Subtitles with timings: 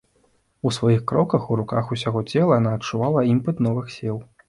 [0.69, 4.23] У сваіх кроках, у рухах усяго цела яна адчувала імпэт новых сіл.